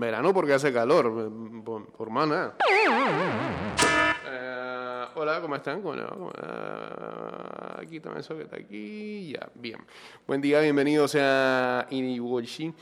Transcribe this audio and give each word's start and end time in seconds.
verano 0.00 0.32
porque 0.34 0.52
hace 0.54 0.72
calor, 0.72 1.06
eh, 1.06 1.62
por, 1.64 1.86
por 1.92 2.10
nada. 2.10 2.56
Eh, 4.28 5.04
hola, 5.14 5.40
¿cómo 5.40 5.56
están? 5.56 5.82
¿Cómo 5.82 5.94
le 5.94 6.02
va? 6.02 6.10
¿Cómo- 6.10 6.32
ah, 6.36 7.76
aquí 7.80 8.00
también 8.00 8.20
eso 8.20 8.36
que 8.36 8.42
está 8.44 8.56
aquí. 8.56 9.32
Ya, 9.32 9.48
bien. 9.54 9.78
Buen 10.26 10.40
día, 10.40 10.60
bienvenidos 10.60 11.16
a 11.18 11.86
Iniwoshi, 11.90 12.72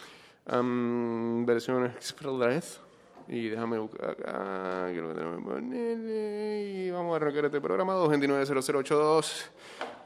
um, 0.52 1.44
versión 1.46 1.86
Express. 1.86 2.80
Y 3.28 3.48
déjame 3.48 3.78
buscar 3.78 4.10
acá, 4.10 4.88
que 4.88 5.00
tenemos 5.00 5.38
que 5.38 5.44
ponerle, 5.44 6.72
y 6.74 6.90
vamos 6.90 7.14
a 7.14 7.16
arrancar 7.16 7.46
este 7.46 7.60
programa 7.60 7.94
229-0082 7.94 9.46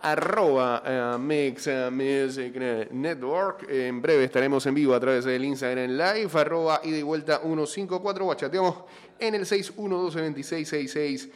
arroba 0.01 0.83
eh, 0.87 1.17
Mix 1.19 1.67
eh, 1.67 1.91
Music 1.91 2.55
Network. 2.93 3.69
En 3.69 4.01
breve 4.01 4.23
estaremos 4.25 4.65
en 4.67 4.75
vivo 4.75 4.95
a 4.95 5.01
través 5.01 5.25
del 5.25 5.45
Instagram 5.45 5.91
Live, 5.91 6.31
arroba 6.35 6.81
y 6.85 7.03
vuelta 7.03 7.41
154, 7.41 8.27
o 8.27 8.35
chateamos 8.35 8.77
en 9.19 9.35
el 9.35 9.45
612-2666 9.45 11.31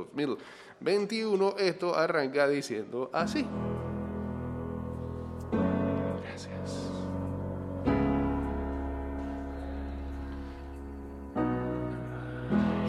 2021. 0.79 1.55
Esto 1.59 1.95
arranca 1.95 2.47
diciendo 2.47 3.09
así. 3.13 3.45
Gracias. 6.21 6.85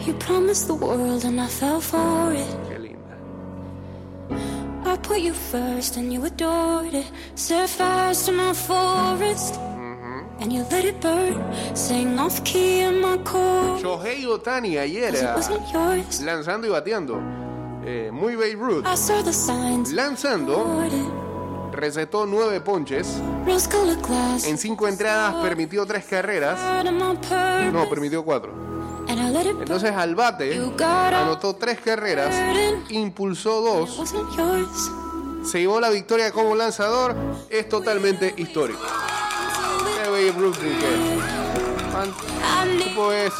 You 0.05 0.13
promised 0.19 0.67
the 0.67 0.75
world 0.75 1.25
and 1.25 1.39
I 1.39 1.47
fell 1.47 1.81
for 1.81 2.33
it. 2.33 2.47
Qué 2.69 2.79
linda. 2.79 3.17
I 4.85 4.97
put 4.97 5.19
you 5.19 5.33
first 5.33 5.97
and 5.97 6.13
you 6.13 6.23
adored 6.25 6.93
it. 6.93 7.11
Set 7.35 7.69
fires 7.69 8.25
to 8.25 8.31
my 8.31 8.53
forest 8.53 9.59
and 10.39 10.53
you 10.53 10.65
let 10.71 10.85
it 10.85 11.01
burn. 11.01 11.43
Sang 11.75 12.17
off 12.19 12.43
key 12.43 12.81
in 12.81 13.01
my 13.01 13.17
core. 13.17 13.79
Shohei 13.79 14.25
Otani 14.25 14.77
ayer 14.77 15.13
ah, 15.23 15.39
lanzando 16.23 16.67
y 16.67 16.69
bateando. 16.69 17.46
Eh, 17.89 18.09
muy 18.11 18.35
Beirut. 18.35 18.85
Lanzando, 19.93 20.83
recetó 21.71 22.25
nueve 22.25 22.59
ponches. 22.59 23.07
En 24.45 24.57
cinco 24.57 24.89
entradas 24.89 25.35
permitió 25.35 25.85
tres 25.85 26.03
carreras. 26.03 26.59
No, 27.71 27.87
permitió 27.89 28.25
cuatro. 28.25 28.51
Entonces 29.07 29.93
al 29.93 30.15
bate 30.15 30.61
anotó 31.13 31.55
tres 31.55 31.79
carreras, 31.79 32.35
impulsó 32.89 33.61
dos, 33.61 34.03
se 35.45 35.59
llevó 35.59 35.79
la 35.79 35.89
victoria 35.89 36.33
como 36.33 36.55
lanzador. 36.55 37.15
Es 37.49 37.69
totalmente 37.69 38.33
histórico. 38.35 38.81
Need 42.65 42.83
tipo 42.83 43.11
es, 43.13 43.33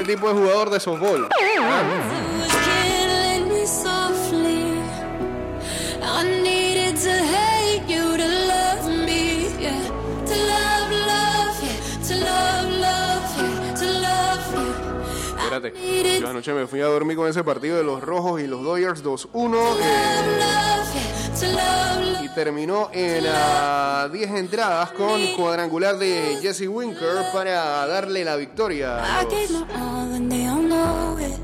este 0.00 0.14
tipo 0.14 0.30
es 0.30 0.34
jugador 0.34 0.70
de 0.70 0.80
softball. 0.80 1.28
Espérate, 15.38 16.20
yo 16.20 16.28
anoche 16.28 16.52
me 16.54 16.66
fui 16.66 16.80
a 16.80 16.86
dormir 16.86 17.16
con 17.16 17.28
ese 17.28 17.44
partido 17.44 17.76
de 17.76 17.84
los 17.84 18.00
Rojos 18.02 18.40
y 18.40 18.46
los 18.46 18.62
Dodgers 18.62 19.04
2-1 19.04 19.58
eh, 19.82 20.79
y 22.22 22.28
terminó 22.34 22.90
en 22.92 23.24
ah, 23.28 24.08
10 24.12 24.30
entradas 24.30 24.90
con 24.92 25.20
cuadrangular 25.36 25.98
de 25.98 26.38
Jesse 26.42 26.68
Winker 26.68 27.24
para 27.32 27.86
darle 27.86 28.24
la 28.24 28.36
victoria 28.36 28.98
a, 29.20 29.22
los- 29.24 29.64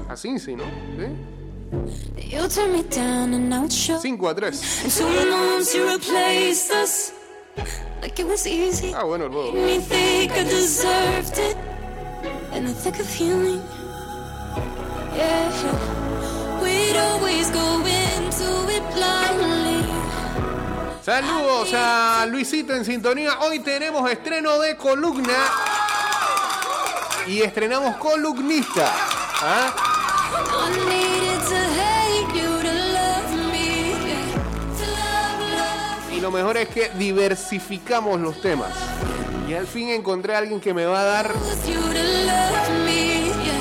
a 0.08 0.16
Cincy, 0.16 0.54
¿no? 0.56 0.64
¿Sí? 0.64 1.36
You 2.28 2.48
turned 2.48 2.72
me 2.72 2.82
down 2.82 3.34
and 3.34 3.48
now 3.48 3.64
it's 3.64 3.74
show. 3.74 3.98
5 4.00 4.28
a 4.28 4.34
3. 4.34 4.46
And 4.84 4.92
two 4.92 5.30
months 5.30 5.74
you 5.74 5.88
replaced 5.88 6.72
us. 6.72 7.12
Like 8.02 8.18
it 8.20 8.26
was 8.26 8.46
easy. 8.46 8.92
Ah, 8.94 9.04
bueno 9.04 9.26
el 9.26 9.30
juego. 9.30 9.52
we'd 16.62 16.96
always 16.96 17.50
go 17.50 17.78
into 17.86 18.68
it 18.70 18.82
blindly. 18.94 19.45
Saludos 21.06 21.72
a 21.72 22.26
Luisito 22.28 22.74
en 22.74 22.84
sintonía. 22.84 23.38
Hoy 23.38 23.60
tenemos 23.60 24.10
estreno 24.10 24.58
de 24.58 24.76
columna 24.76 25.38
y 27.28 27.42
estrenamos 27.42 27.96
columnista. 27.98 28.92
¿Ah? 29.40 29.72
Y 36.10 36.20
lo 36.20 36.32
mejor 36.32 36.56
es 36.56 36.70
que 36.70 36.90
diversificamos 36.98 38.20
los 38.20 38.40
temas. 38.40 38.72
Y 39.48 39.54
al 39.54 39.68
fin 39.68 39.90
encontré 39.90 40.34
a 40.34 40.38
alguien 40.38 40.60
que 40.60 40.74
me 40.74 40.86
va 40.86 41.02
a 41.02 41.04
dar 41.04 41.30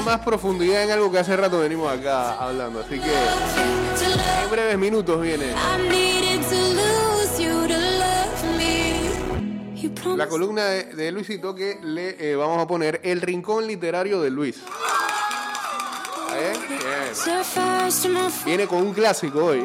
más 0.03 0.19
profundidad 0.21 0.81
en 0.81 0.89
algo 0.89 1.11
que 1.11 1.19
hace 1.19 1.37
rato 1.37 1.59
venimos 1.59 1.91
acá 1.95 2.39
hablando. 2.39 2.79
Así 2.79 2.99
que 2.99 3.13
en 3.13 4.49
breves 4.49 4.79
minutos 4.79 5.21
viene 5.21 5.53
la 10.15 10.27
columna 10.27 10.65
de, 10.65 10.83
de 10.93 11.11
Luisito 11.11 11.55
que 11.55 11.79
le 11.81 12.15
eh, 12.19 12.35
vamos 12.35 12.59
a 12.59 12.67
poner 12.67 13.01
El 13.03 13.21
Rincón 13.21 13.65
Literario 13.65 14.21
de 14.21 14.29
Luis. 14.29 14.57
My 18.07 18.29
Viene 18.45 18.67
con 18.67 18.85
un 18.85 18.93
clásico 18.93 19.45
hoy. 19.45 19.63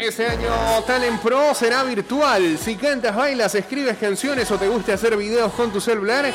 Este 0.00 0.26
año 0.26 0.50
Talent 0.86 1.20
Pro 1.20 1.54
será 1.54 1.84
virtual. 1.84 2.56
Si 2.58 2.76
cantas, 2.76 3.14
bailas, 3.14 3.54
escribes 3.54 3.98
canciones 3.98 4.50
o 4.50 4.56
te 4.56 4.66
gusta 4.66 4.94
hacer 4.94 5.14
videos 5.14 5.52
con 5.52 5.70
tu 5.70 5.78
celular, 5.78 6.32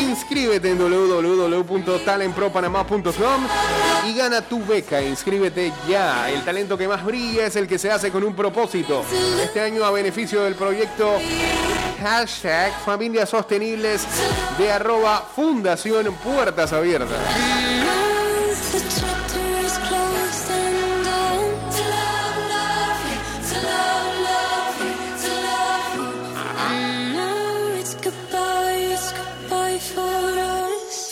inscríbete 0.00 0.70
en 0.70 0.78
www.talentpropanamá.com 0.78 3.46
y 4.08 4.14
gana 4.14 4.42
tu 4.42 4.66
beca. 4.66 5.00
Inscríbete 5.00 5.72
ya. 5.88 6.28
El 6.30 6.44
talento 6.44 6.76
que 6.76 6.88
más 6.88 7.04
brilla 7.04 7.46
es 7.46 7.54
el 7.54 7.68
que 7.68 7.78
se 7.78 7.92
hace 7.92 8.10
con 8.10 8.24
un 8.24 8.34
propósito. 8.34 9.04
Este 9.40 9.60
año 9.60 9.84
a 9.84 9.92
beneficio 9.92 10.42
del 10.42 10.56
proyecto 10.56 11.20
hashtag 12.02 12.72
Familias 12.84 13.30
Sostenibles 13.30 14.04
de 14.58 14.72
arroba 14.72 15.24
Fundación 15.34 16.12
Puertas 16.14 16.72
Abiertas. 16.72 17.20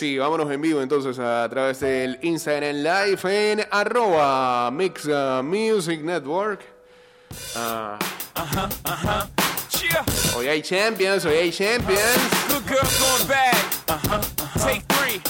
Sí, 0.04 0.18
vámonos 0.18 0.52
en 0.52 0.60
vivo 0.60 0.82
entonces 0.82 1.18
a 1.18 1.48
través 1.48 1.80
del 1.80 2.18
Instagram 2.20 2.76
Live 2.76 3.20
en 3.24 3.66
arroba 3.70 4.70
Mix 4.70 5.06
uh, 5.06 5.42
Music 5.42 6.02
Network. 6.02 6.60
Ah, 7.56 7.98
Yeah, 9.80 10.04
hoy 10.36 10.48
hay 10.48 10.60
champions, 10.60 11.24
hoy 11.24 11.36
hay 11.36 11.50
champions. 11.50 12.18
good 12.48 12.66
girl 12.66 12.86
going 13.00 13.26
bad. 13.26 13.56
Take 14.60 14.84
three, 14.88 15.22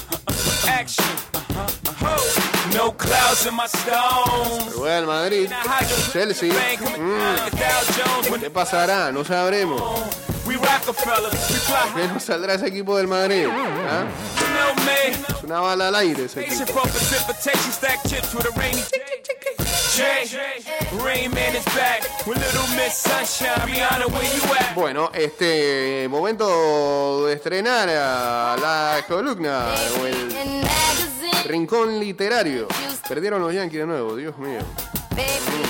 action. 0.69 1.07
No 2.75 2.91
clouds 2.91 3.47
in 3.47 3.55
my 3.55 3.67
stones. 3.67 4.75
Real 4.77 5.07
Madrid, 5.07 5.51
Chelsea. 6.13 6.51
Mm. 6.51 8.41
¿Qué 8.41 8.51
pasará? 8.51 9.13
No 9.13 9.23
sabremos. 9.25 9.81
¿Qué 11.95 12.09
nos 12.13 12.23
saldrá 12.25 12.55
ese 12.55 12.67
equipo 12.67 12.97
del 12.97 13.07
Madrid? 13.07 13.47
¿Ah? 13.49 14.05
Es 15.29 15.43
una 15.43 15.61
bala 15.61 15.89
al 15.89 15.95
aire 15.97 16.25
ese 16.25 16.41
Patient 16.43 16.63
equipo. 16.63 16.81
for 16.81 16.91
precipitation, 16.91 17.73
stack 17.73 18.03
chips 18.09 18.35
with 18.35 18.47
a 18.47 18.59
rainy 18.59 18.83
Jay, 19.95 20.25
Rain 21.05 21.31
Man 21.31 21.55
is 21.55 21.65
back 21.67 22.03
with 22.27 22.39
Little 22.39 22.67
Miss 22.75 22.95
Sunshine. 22.97 23.61
Rihanna, 23.69 24.07
where 24.11 24.25
you 24.25 24.55
at? 24.55 24.75
Bueno, 24.75 25.11
este 25.15 26.09
momento 26.09 27.27
de 27.27 27.35
estrenar 27.35 27.89
a 27.91 28.57
la 28.61 29.05
columna 29.07 29.73
o 30.01 30.07
el 30.07 30.35
rincón 31.45 32.01
literario. 32.01 32.67
Perdieron 33.09 33.41
los 33.41 33.55
Yankees 33.55 33.81
de 33.81 33.87
nuevo, 33.87 34.17
Dios 34.17 34.37
mío. 34.39 34.61
baby, 35.11 35.65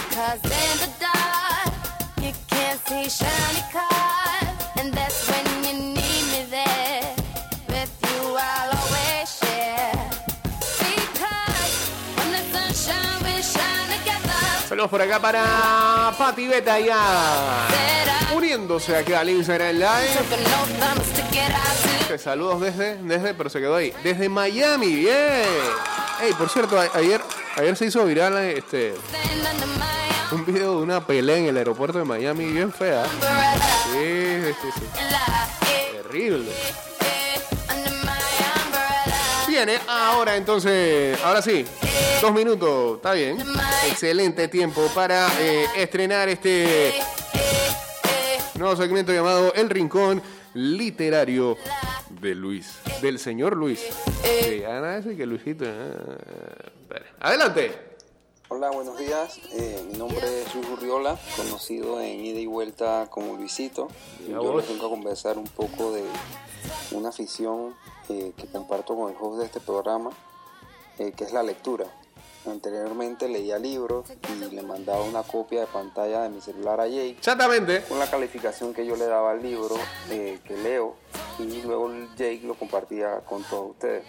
Saludos 14.68 14.90
por 14.90 15.02
acá 15.02 15.20
para 15.20 16.12
Pati 16.18 16.48
Beta 16.48 16.80
ya. 16.80 17.68
Uniéndose 18.34 18.96
acá 18.96 19.20
al 19.20 19.30
Instagram 19.30 19.76
Live. 19.76 20.18
Saludos 22.18 22.60
desde, 22.60 22.96
desde, 22.96 23.34
pero 23.34 23.50
se 23.50 23.60
quedó 23.60 23.76
ahí. 23.76 23.92
Desde 24.02 24.28
Miami, 24.28 24.94
bien. 24.94 25.44
Ey, 26.20 26.32
por 26.38 26.48
cierto, 26.48 26.78
ayer, 26.94 27.20
ayer 27.56 27.76
se 27.76 27.86
hizo 27.86 28.04
viral 28.04 28.36
este, 28.38 28.94
un 30.32 30.44
video 30.44 30.76
de 30.76 30.82
una 30.82 31.06
pelea 31.06 31.36
en 31.36 31.46
el 31.46 31.56
aeropuerto 31.56 31.98
de 31.98 32.04
Miami 32.04 32.46
bien 32.46 32.72
fea. 32.72 33.04
Sí, 33.92 34.54
sí, 34.62 34.68
sí. 34.74 34.82
Terrible. 36.02 36.50
Viene 39.64 39.80
ahora 39.88 40.36
entonces, 40.36 41.18
ahora 41.24 41.40
sí, 41.40 41.64
dos 42.20 42.34
minutos, 42.34 42.96
está 42.96 43.14
bien. 43.14 43.38
Excelente 43.88 44.46
tiempo 44.48 44.90
para 44.94 45.26
eh, 45.40 45.64
estrenar 45.74 46.28
este 46.28 46.92
nuevo 48.58 48.76
segmento 48.76 49.10
llamado 49.10 49.54
El 49.54 49.70
Rincón 49.70 50.20
Literario 50.52 51.56
de 52.20 52.34
Luis, 52.34 52.74
del 53.00 53.18
señor 53.18 53.56
Luis. 53.56 53.80
De 54.22 54.60
decir 54.60 55.16
que 55.16 55.24
Luisito. 55.24 55.64
ah. 55.66 57.00
Adelante. 57.20 57.72
Hola, 58.48 58.70
buenos 58.70 58.98
días. 58.98 59.40
Eh, 59.54 59.82
mi 59.90 59.96
nombre 59.96 60.42
es 60.42 60.54
Luis 60.54 60.68
Urriola, 60.68 61.18
conocido 61.38 62.02
en 62.02 62.22
ida 62.22 62.38
y 62.38 62.44
vuelta 62.44 63.06
como 63.08 63.34
Luisito. 63.36 63.88
Yo 64.28 64.58
les 64.58 64.68
vengo 64.68 64.88
a 64.88 64.90
conversar 64.90 65.38
un 65.38 65.48
poco 65.48 65.94
de 65.94 66.02
una 66.92 67.08
afición 67.08 67.74
eh, 68.08 68.32
que 68.36 68.46
comparto 68.46 68.96
con 68.96 69.10
el 69.10 69.16
host 69.18 69.38
de 69.38 69.46
este 69.46 69.60
programa, 69.60 70.10
eh, 70.98 71.12
que 71.12 71.24
es 71.24 71.32
la 71.32 71.42
lectura. 71.42 71.86
Anteriormente 72.46 73.26
leía 73.28 73.58
libros 73.58 74.06
y 74.28 74.54
le 74.54 74.62
mandaba 74.62 75.02
una 75.02 75.22
copia 75.22 75.60
de 75.60 75.66
pantalla 75.66 76.22
de 76.24 76.28
mi 76.28 76.42
celular 76.42 76.78
a 76.78 76.86
Jake 76.86 77.16
Exactamente. 77.16 77.82
con 77.88 77.98
la 77.98 78.10
calificación 78.10 78.74
que 78.74 78.84
yo 78.84 78.96
le 78.96 79.06
daba 79.06 79.30
al 79.30 79.42
libro 79.42 79.76
eh, 80.10 80.38
que 80.44 80.54
leo 80.58 80.94
y 81.38 81.62
luego 81.62 81.90
Jake 82.16 82.42
lo 82.44 82.54
compartía 82.54 83.20
con 83.20 83.42
todos 83.44 83.70
ustedes. 83.70 84.04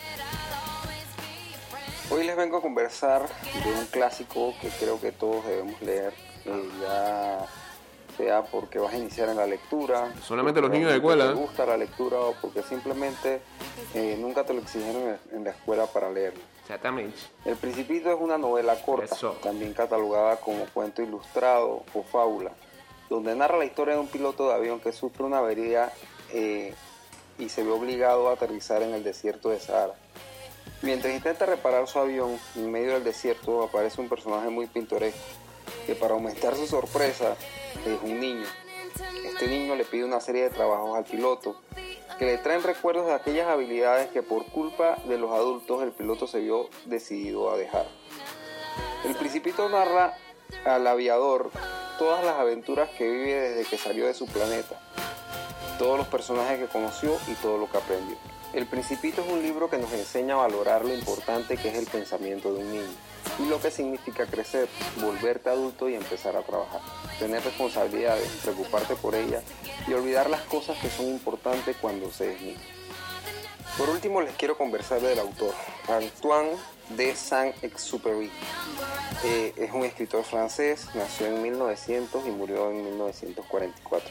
Hoy 2.12 2.26
les 2.26 2.36
vengo 2.36 2.58
a 2.58 2.62
conversar 2.62 3.28
de 3.64 3.72
un 3.72 3.86
clásico 3.86 4.54
que 4.62 4.68
creo 4.68 5.00
que 5.00 5.14
todos 5.14 5.46
debemos 5.46 5.82
leer, 5.82 6.14
ya 6.82 7.48
sea 8.18 8.44
porque 8.44 8.80
vas 8.80 8.94
a 8.94 8.98
iniciar 8.98 9.30
en 9.30 9.38
la 9.38 9.46
lectura, 9.46 10.14
Solamente 10.22 10.62
los 10.62 10.70
niños 10.70 10.90
de 10.90 10.98
escuela, 10.98 11.28
te 11.28 11.34
gusta 11.34 11.66
la 11.66 11.78
lectura 11.78 12.20
o 12.20 12.34
porque 12.42 12.64
simplemente 12.64 13.42
eh, 13.94 14.18
nunca 14.20 14.44
te 14.44 14.54
lo 14.54 14.62
exigieron 14.62 15.04
en, 15.04 15.38
en 15.38 15.44
la 15.44 15.52
escuela 15.52 15.86
para 15.88 16.12
leerlo. 16.12 16.42
Exactamente. 16.62 17.18
El 17.46 17.56
Principito 17.58 18.12
es 18.12 18.20
una 18.20 18.38
novela 18.38 18.76
corta, 18.82 19.14
Eso. 19.14 19.38
también 19.44 19.74
catalogada 19.74 20.38
como 20.38 20.66
cuento 20.74 21.02
ilustrado 21.04 21.84
o 21.94 22.04
fábula, 22.04 22.52
donde 23.10 23.36
narra 23.36 23.58
la 23.58 23.66
historia 23.66 23.94
de 23.94 24.00
un 24.00 24.08
piloto 24.08 24.48
de 24.48 24.56
avión 24.56 24.80
que 24.80 24.92
sufre 24.92 25.24
una 25.24 25.38
avería 25.38 25.92
eh, 26.32 26.74
y 27.38 27.50
se 27.50 27.64
ve 27.64 27.72
obligado 27.72 28.30
a 28.30 28.34
aterrizar 28.34 28.82
en 28.82 28.94
el 28.94 29.04
desierto 29.04 29.50
de 29.50 29.60
Sahara. 29.60 29.94
Mientras 30.82 31.14
intenta 31.14 31.46
reparar 31.46 31.88
su 31.88 32.00
avión, 32.00 32.38
en 32.56 32.72
medio 32.72 32.94
del 32.94 33.04
desierto 33.04 33.64
aparece 33.64 34.02
un 34.02 34.10
personaje 34.10 34.50
muy 34.50 34.68
pintoresco, 34.68 35.20
que 35.86 35.96
para 35.96 36.14
aumentar 36.14 36.56
su 36.56 36.68
sorpresa 36.68 37.36
es 37.86 38.02
un 38.04 38.20
niño. 38.20 38.46
Este 39.26 39.48
niño 39.48 39.76
le 39.76 39.86
pide 39.86 40.06
una 40.06 40.22
serie 40.22 40.44
de 40.44 40.50
trabajos 40.50 40.98
al 40.98 41.04
piloto, 41.04 41.56
que 42.18 42.26
le 42.26 42.38
traen 42.38 42.64
recuerdos 42.64 43.08
de 43.08 43.14
aquellas 43.14 43.48
habilidades 43.48 44.10
que 44.10 44.24
por 44.24 44.46
culpa 44.46 44.98
de 45.08 45.18
los 45.18 45.32
adultos 45.32 45.84
el 45.84 45.92
piloto 45.92 46.28
se 46.28 46.40
vio 46.40 46.70
decidido 46.86 47.52
a 47.52 47.58
dejar. 47.58 47.86
El 49.04 49.16
Principito 49.16 49.68
narra 49.70 50.18
al 50.66 50.88
aviador 50.88 51.52
todas 52.00 52.24
las 52.24 52.36
aventuras 52.36 52.90
que 52.98 53.10
vive 53.10 53.34
desde 53.34 53.70
que 53.70 53.78
salió 53.78 54.08
de 54.08 54.14
su 54.14 54.26
planeta, 54.28 54.80
todos 55.78 55.98
los 55.98 56.08
personajes 56.08 56.60
que 56.60 56.68
conoció 56.68 57.18
y 57.28 57.34
todo 57.36 57.58
lo 57.58 57.70
que 57.70 57.78
aprendió. 57.78 58.18
El 58.56 58.68
Principito 58.68 59.22
es 59.22 59.30
un 59.30 59.44
libro 59.44 59.70
que 59.70 59.78
nos 59.78 59.92
enseña 59.92 60.36
a 60.36 60.38
valorar 60.38 60.86
lo 60.86 60.94
importante 60.94 61.58
que 61.58 61.68
es 61.68 61.76
el 61.76 61.88
pensamiento 61.88 62.54
de 62.54 62.64
un 62.64 62.72
niño 62.72 62.96
y 63.38 63.50
lo 63.50 63.60
que 63.60 63.70
significa 63.70 64.26
crecer, 64.28 64.70
volverte 65.02 65.50
adulto 65.50 65.90
y 65.90 65.96
empezar 65.96 66.38
a 66.38 66.42
trabajar, 66.42 66.80
tener 67.20 67.44
responsabilidades, 67.44 68.30
preocuparte 68.44 68.96
por 68.96 69.14
ellas 69.14 69.44
y 69.86 69.92
olvidar 69.92 70.30
las 70.30 70.40
cosas 70.44 70.78
que 70.80 70.90
son 70.90 71.08
importantes 71.08 71.76
cuando 71.82 72.10
se 72.10 72.34
es 72.34 72.42
niño. 72.42 72.60
Por 73.78 73.90
último 73.90 74.22
les 74.22 74.34
quiero 74.36 74.58
conversar 74.58 75.02
del 75.02 75.20
autor, 75.20 75.54
Antoine 75.90 76.52
de 76.96 77.14
Saint-Exupéry. 77.14 78.32
Eh, 79.26 79.54
es 79.58 79.72
un 79.74 79.84
escritor 79.84 80.24
francés, 80.24 80.88
nació 80.94 81.28
en 81.28 81.42
1900 81.42 82.26
y 82.26 82.32
murió 82.32 82.72
en 82.72 82.86
1944. 82.86 84.10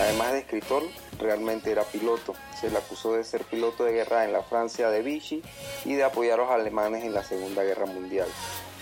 Además 0.00 0.32
de 0.32 0.40
escritor, 0.40 0.82
realmente 1.18 1.70
era 1.70 1.84
piloto. 1.84 2.34
Se 2.60 2.70
le 2.70 2.78
acusó 2.78 3.14
de 3.14 3.24
ser 3.24 3.42
piloto 3.44 3.84
de 3.84 3.92
guerra 3.92 4.24
en 4.24 4.32
la 4.32 4.42
Francia 4.42 4.90
de 4.90 5.02
Vichy 5.02 5.42
y 5.84 5.94
de 5.94 6.04
apoyar 6.04 6.40
a 6.40 6.44
los 6.44 6.50
alemanes 6.50 7.04
en 7.04 7.14
la 7.14 7.22
Segunda 7.22 7.62
Guerra 7.62 7.86
Mundial. 7.86 8.28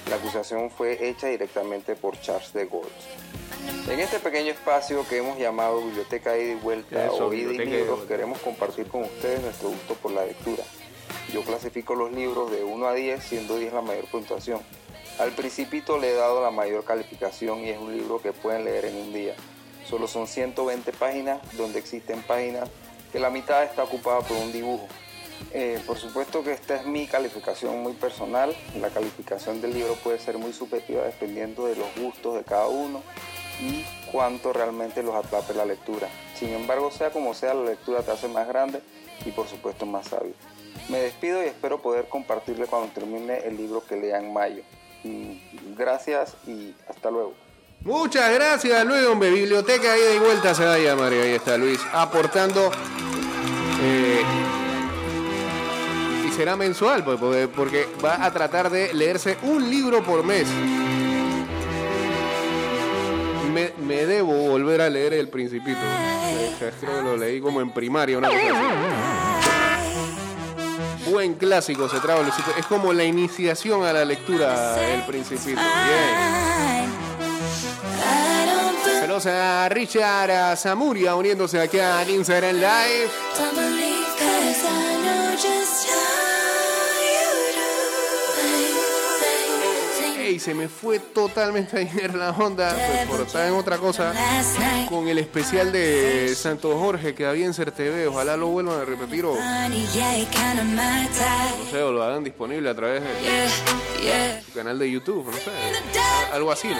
La 0.09 0.17
acusación 0.17 0.71
fue 0.71 1.09
hecha 1.09 1.29
directamente 1.29 1.95
por 1.95 2.21
Charles 2.21 2.53
de 2.53 2.67
Gaulle. 2.67 2.89
En 3.89 4.01
este 4.01 4.19
pequeño 4.19 4.51
espacio 4.51 5.07
que 5.09 5.19
hemos 5.19 5.39
llamado 5.39 5.85
Biblioteca 5.85 6.37
Ida 6.37 6.53
y 6.53 6.57
Vuelta 6.57 7.07
Eso, 7.07 7.27
o 7.27 7.33
Ida 7.33 7.53
y 7.53 7.59
Libros, 7.59 8.01
queremos 8.09 8.39
compartir 8.41 8.89
con 8.89 9.03
ustedes 9.05 9.41
nuestro 9.43 9.69
gusto 9.69 9.95
por 9.95 10.13
la 10.13 10.25
lectura. 10.25 10.65
Yo 11.33 11.43
clasifico 11.43 11.95
los 11.95 12.11
libros 12.13 12.51
de 12.51 12.65
1 12.65 12.87
a 12.87 12.95
10, 12.95 13.23
siendo 13.23 13.59
10 13.59 13.73
la 13.73 13.83
mayor 13.83 14.07
puntuación. 14.07 14.61
Al 15.19 15.31
Principito 15.33 15.99
le 15.99 16.11
he 16.11 16.15
dado 16.15 16.43
la 16.43 16.51
mayor 16.51 16.85
calificación 16.85 17.61
y 17.61 17.71
es 17.71 17.79
un 17.79 17.97
libro 17.97 18.21
que 18.21 18.33
pueden 18.33 18.65
leer 18.65 18.87
en 18.87 18.97
un 18.97 19.13
día. 19.13 19.35
Solo 19.89 20.07
son 20.07 20.27
120 20.27 20.93
páginas 20.93 21.41
donde 21.57 21.79
existen 21.79 22.23
páginas 22.23 22.69
que 23.13 23.19
la 23.21 23.31
mitad 23.31 23.63
está 23.63 23.85
ocupada 23.85 24.21
por 24.21 24.37
un 24.37 24.53
dibujo. 24.53 24.87
Eh, 25.53 25.81
por 25.87 25.99
supuesto 25.99 26.43
que 26.43 26.53
esta 26.53 26.77
es 26.77 26.87
mi 26.87 27.07
calificación 27.07 27.83
muy 27.83 27.93
personal. 27.93 28.55
La 28.81 28.91
calificación 28.91 29.61
del 29.61 29.75
libro 29.75 29.95
puede 29.97 30.19
ser 30.19 30.39
muy 30.39 30.53
subjetiva 30.53 31.03
dependiendo 31.03 31.67
de 31.67 31.77
los 31.77 31.89
gustos 31.97 32.35
de 32.35 32.45
cada 32.45 32.69
uno 32.69 33.03
y 33.61 33.85
cuánto 34.11 34.53
realmente 34.53 35.03
los 35.03 35.15
atrape 35.15 35.55
la 35.55 35.65
lectura. 35.65 36.09
Sin 36.35 36.51
embargo, 36.51 36.91
sea 36.91 37.11
como 37.11 37.35
sea, 37.35 37.55
la 37.55 37.65
lectura 37.65 38.03
te 38.03 38.13
hace 38.13 38.29
más 38.29 38.49
grande 38.49 38.81
y 39.25 39.31
por 39.31 39.49
supuesto 39.49 39.87
más 39.87 40.09
sabio. 40.09 40.35
Me 40.89 40.99
despido 40.99 41.43
y 41.43 41.47
espero 41.47 41.81
poder 41.81 42.09
compartirle 42.09 42.67
cuando 42.67 42.93
termine 42.93 43.39
el 43.39 43.57
libro 43.57 43.85
que 43.85 43.97
lea 43.97 44.19
en 44.19 44.33
mayo. 44.33 44.63
Mm, 45.05 45.75
Gracias 45.77 46.37
y 46.47 46.75
hasta 46.89 47.11
luego. 47.11 47.35
Muchas 47.85 48.33
gracias, 48.33 48.85
Luis, 48.87 49.05
hombre. 49.07 49.31
Biblioteca 49.31 49.97
ida 49.99 50.15
y 50.15 50.19
vuelta 50.19 50.55
se 50.55 50.65
va 50.65 50.75
a 50.75 50.79
llamar. 50.79 51.13
y 51.13 51.17
Ahí 51.17 51.31
está 51.33 51.57
Luis, 51.57 51.81
aportando. 51.93 52.71
eh, 53.83 54.23
y 56.27 56.31
será 56.33 56.57
mensual, 56.57 57.05
pues, 57.05 57.49
porque, 57.55 57.89
va 58.05 58.25
a 58.25 58.31
tratar 58.33 58.71
de 58.71 58.95
leerse 58.95 59.37
un 59.43 59.69
libro 59.69 60.03
por 60.05 60.25
mes. 60.25 60.47
Me, 63.53 63.73
me 63.85 64.07
debo 64.07 64.33
volver 64.33 64.81
a 64.81 64.89
leer 64.89 65.13
El 65.15 65.29
Principito. 65.29 65.79
Creo 66.59 66.97
que 66.97 67.03
lo 67.03 67.17
leí 67.17 67.41
como 67.41 67.61
en 67.61 67.71
primaria, 67.71 68.17
una. 68.19 68.31
Buen 71.11 71.35
clásico 71.35 71.89
se 71.89 71.99
traba 72.01 72.23
Luisito. 72.23 72.53
Es 72.57 72.65
como 72.67 72.93
la 72.93 73.05
iniciación 73.05 73.85
a 73.85 73.93
la 73.93 74.05
lectura 74.05 74.77
El 74.95 75.03
Principito. 75.05 75.61
Bien. 75.61 76.42
A 79.15 79.69
Richard 79.69 80.31
a 80.31 80.57
Zamuria 80.57 81.15
uniéndose 81.15 81.61
aquí 81.61 81.79
a 81.79 82.03
Instagram 82.09 82.57
Live. 82.57 83.11
Ey, 90.19 90.39
se 90.39 90.55
me 90.55 90.67
fue 90.67 90.99
totalmente 90.99 91.77
ayer 91.79 92.15
la 92.15 92.31
onda 92.31 92.75
pues, 92.75 93.07
por 93.07 93.21
estar 93.27 93.47
en 93.47 93.53
otra 93.53 93.77
cosa 93.77 94.15
con 94.89 95.07
el 95.09 95.19
especial 95.19 95.73
de 95.73 96.35
Santo 96.35 96.79
Jorge 96.79 97.15
que 97.15 97.27
había 97.27 97.45
en 97.45 97.53
CERTV. 97.53 98.09
Ojalá 98.09 98.39
lo 98.39 98.47
vuelvan 98.47 98.81
a 98.81 98.85
repetir 98.87 99.27
o, 99.27 99.35
no 101.59 101.71
sé, 101.71 101.83
o 101.83 101.93
lo 101.93 102.03
hagan 102.03 102.25
disponible 102.25 102.71
a 102.71 102.75
través 102.75 103.03
de 103.03 103.11
su 104.47 104.53
canal 104.55 104.79
de 104.79 104.91
YouTube, 104.91 105.27
no 105.27 105.37
sé. 105.37 105.51
Algo 106.33 106.51
así, 106.51 106.69
¿no? 106.69 106.77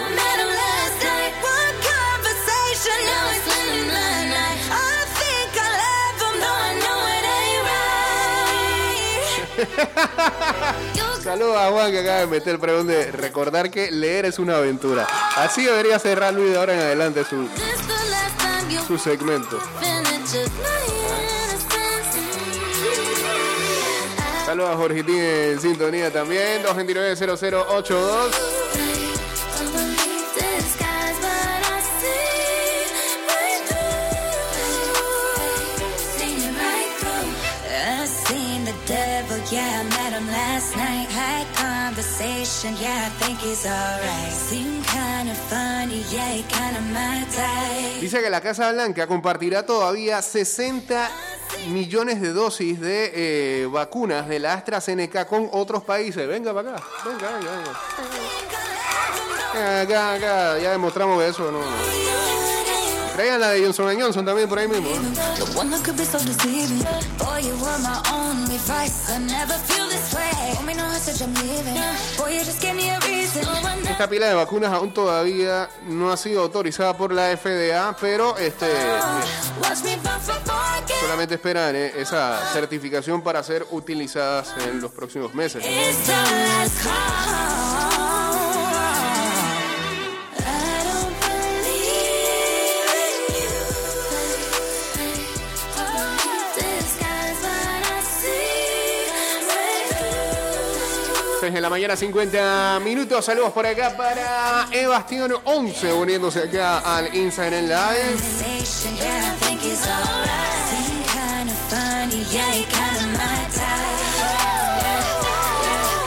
Saludos 11.23 11.57
a 11.57 11.71
Juan 11.71 11.91
que 11.91 11.99
acaba 11.99 12.19
de 12.19 12.27
meter 12.27 12.53
el 12.55 12.59
pregón 12.59 12.87
de 12.87 13.11
recordar 13.11 13.71
que 13.71 13.89
leer 13.91 14.25
es 14.25 14.39
una 14.39 14.57
aventura. 14.57 15.07
Así 15.35 15.63
debería 15.63 15.97
cerrar 15.99 16.33
Luis 16.33 16.51
de 16.51 16.57
ahora 16.57 16.73
en 16.73 16.81
adelante 16.81 17.23
su, 17.23 17.47
su 18.85 18.97
segmento. 18.97 19.57
Saludos 24.45 24.71
a 24.71 24.75
Jorgitín 24.75 25.19
en 25.19 25.61
sintonía 25.61 26.11
también. 26.11 26.61
229-0082. 26.63 28.62
I 39.51 39.83
met 39.83 40.13
him 40.13 40.27
last 40.27 40.75
night. 40.77 41.09
Had 41.09 41.45
conversation, 41.55 42.73
I 42.75 43.09
think. 43.19 43.39
Dice 47.99 48.21
que 48.21 48.29
la 48.29 48.41
Casa 48.41 48.71
Blanca 48.71 49.07
compartirá 49.07 49.65
todavía 49.65 50.21
60 50.21 51.09
millones 51.69 52.21
de 52.21 52.31
dosis 52.31 52.79
de 52.79 53.11
eh, 53.13 53.65
vacunas 53.67 54.27
de 54.27 54.39
la 54.39 54.53
AstraZeneca 54.53 55.27
con 55.27 55.49
otros 55.51 55.83
países. 55.83 56.27
Venga 56.27 56.53
para 56.53 56.77
acá, 56.77 56.83
venga, 57.05 57.37
venga, 57.37 57.51
venga. 59.53 59.81
Acá, 59.81 60.13
acá, 60.13 60.59
ya 60.59 60.71
demostramos 60.71 61.23
eso 61.23 61.51
no. 61.51 62.22
Traigan 63.13 63.39
la 63.39 63.49
de 63.49 63.63
Johnson 63.63 63.99
Johnson 63.99 64.25
también 64.25 64.49
por 64.49 64.57
ahí 64.57 64.67
mismo. 64.67 64.89
Oh, 64.89 65.63
Esta 73.89 74.09
pila 74.09 74.27
de 74.27 74.33
vacunas 74.33 74.73
aún 74.73 74.93
todavía 74.93 75.69
no 75.87 76.11
ha 76.11 76.17
sido 76.17 76.41
autorizada 76.41 76.97
por 76.97 77.13
la 77.13 77.37
FDA, 77.37 77.95
pero 77.99 78.35
este 78.37 78.65
solamente 80.99 81.35
esperan 81.35 81.75
eh, 81.75 81.93
esa 81.97 82.39
certificación 82.51 83.21
para 83.21 83.43
ser 83.43 83.65
utilizadas 83.71 84.53
en 84.65 84.81
los 84.81 84.91
próximos 84.91 85.33
meses. 85.35 85.63
6 101.43 101.53
de 101.55 101.59
la 101.59 101.69
mañana, 101.69 101.97
50 101.97 102.79
minutos. 102.85 103.25
Saludos 103.25 103.51
por 103.51 103.65
acá 103.65 103.97
para 103.97 104.65
Ebastión 104.71 105.33
11, 105.43 105.91
uniéndose 105.91 106.43
acá 106.43 106.79
al 106.79 107.13
Instagram 107.13 107.65
Live. 107.65 108.15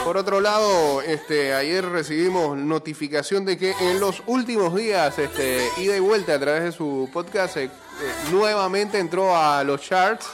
Por 0.03 0.17
otro 0.17 0.41
lado, 0.41 1.03
este, 1.03 1.53
ayer 1.53 1.85
recibimos 1.85 2.57
notificación 2.57 3.45
de 3.45 3.59
que 3.59 3.75
en 3.79 3.99
los 3.99 4.23
últimos 4.25 4.73
días, 4.73 5.19
este, 5.19 5.69
ida 5.77 5.95
y 5.95 5.99
vuelta 5.99 6.33
a 6.33 6.39
través 6.39 6.63
de 6.63 6.71
su 6.71 7.11
podcast, 7.13 7.57
eh, 7.57 7.65
eh, 7.65 7.69
nuevamente 8.31 8.97
entró 8.97 9.37
a 9.37 9.63
los 9.63 9.83
charts, 9.83 10.25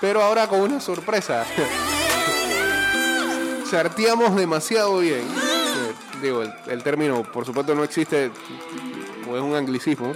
pero 0.00 0.22
ahora 0.22 0.48
con 0.48 0.62
una 0.62 0.80
sorpresa. 0.80 1.44
Charteamos 3.74 4.36
demasiado 4.36 5.00
bien. 5.00 5.24
Digo, 6.22 6.42
el, 6.42 6.82
término, 6.84 7.24
por 7.24 7.44
supuesto, 7.44 7.74
no 7.74 7.82
existe, 7.82 8.30
o 9.28 9.36
es 9.36 9.42
un 9.42 9.56
anglicismo. 9.56 10.12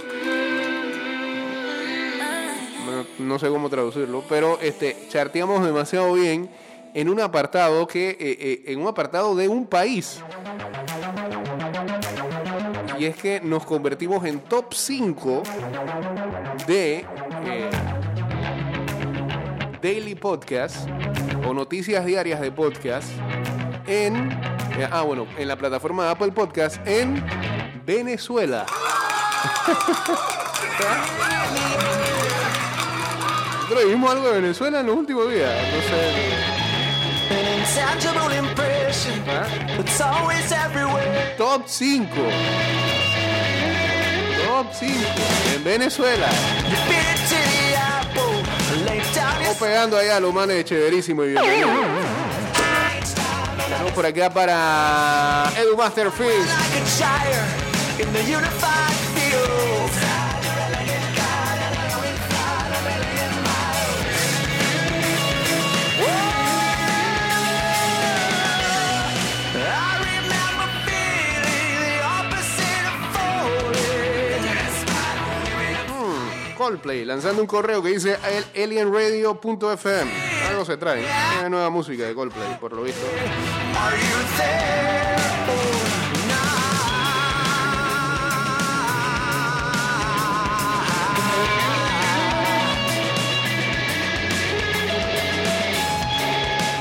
No 3.17 3.37
sé 3.37 3.49
cómo 3.49 3.69
traducirlo, 3.69 4.23
pero 4.29 4.57
este, 4.61 4.95
charteamos 5.09 5.61
demasiado 5.65 6.13
bien 6.13 6.49
en 6.93 7.09
un 7.09 7.19
apartado 7.19 7.85
que, 7.85 8.11
eh, 8.11 8.17
eh, 8.21 8.63
en 8.67 8.79
un 8.79 8.87
apartado 8.87 9.35
de 9.35 9.49
un 9.49 9.67
país. 9.67 10.21
Y 12.97 13.03
es 13.03 13.17
que 13.17 13.41
nos 13.41 13.65
convertimos 13.65 14.23
en 14.23 14.39
top 14.39 14.73
5 14.73 15.43
de 16.65 17.05
eh, 17.45 17.69
daily 19.81 20.15
podcast 20.15 20.87
o 21.47 21.53
noticias 21.53 22.05
diarias 22.05 22.41
de 22.41 22.51
podcast 22.51 23.07
en, 23.87 24.31
eh, 24.77 24.87
ah 24.91 25.01
bueno, 25.03 25.25
en 25.37 25.47
la 25.47 25.55
plataforma 25.55 26.05
de 26.05 26.09
Apple 26.11 26.31
Podcast 26.31 26.85
en 26.87 27.23
Venezuela. 27.85 28.65
Nosotros 33.61 33.85
vimos 33.87 34.11
algo 34.11 34.27
de 34.27 34.41
Venezuela 34.41 34.79
en 34.81 34.87
los 34.87 34.97
últimos 34.97 35.31
días. 35.31 35.51
¿ah? 39.29 39.45
Top 41.37 41.63
5. 41.65 42.07
Top 44.47 44.67
5 44.73 44.93
en 45.55 45.63
Venezuela. 45.63 46.27
Estamos 49.49 49.67
pegando 49.67 49.97
ahí 49.97 50.09
a 50.09 50.19
los 50.19 50.31
manes 50.31 50.57
de 50.57 50.63
chéverísimo 50.63 51.23
y 51.23 51.29
bienvenido. 51.29 51.69
Saludos 53.67 53.93
por 53.95 54.05
acá 54.05 54.29
para 54.29 55.51
Edu 55.57 55.75
Masterfield. 55.75 56.47
Coldplay 76.69 77.03
lanzando 77.03 77.41
un 77.41 77.47
correo 77.47 77.81
que 77.81 77.89
dice 77.89 78.15
alienradio.fm. 78.55 80.11
Algo 80.49 80.63
se 80.63 80.77
trae. 80.77 81.03
Tiene 81.33 81.49
nueva 81.49 81.71
música 81.71 82.03
de 82.03 82.13
Coldplay, 82.13 82.59
por 82.59 82.73
lo 82.73 82.83
visto. 82.83 83.01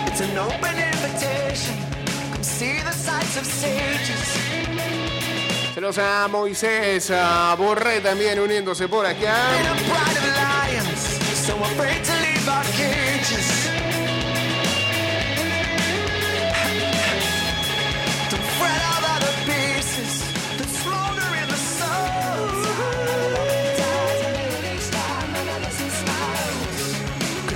It's 0.07 0.21
an 0.21 0.37
open 0.37 0.77
invitation. 0.77 1.77
Come 2.33 2.43
see 2.43 2.83
the 2.83 2.93
sights 2.93 3.39
of 3.39 3.47
sages. 3.47 3.98
Saludos 5.89 5.99
a 5.99 6.29
Moisés, 6.29 7.11
a 7.11 7.55
Borré 7.57 8.03
también 8.03 8.39
uniéndose 8.39 8.89
por 8.89 9.07
acá. 9.07 9.35